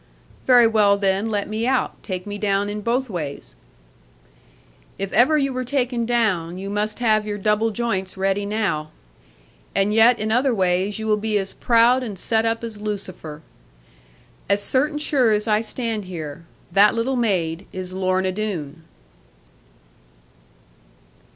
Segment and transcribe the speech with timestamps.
[0.47, 2.01] 'Very well then, let me out.
[2.01, 3.53] Take me down in both ways.'
[4.97, 8.89] 'If ever you were taken down; you must have your double joints ready now.
[9.75, 13.43] And yet in other ways you will be as proud and set up as Lucifer.
[14.49, 18.81] As certain sure as I stand here, that little maid is Lorna Doone.'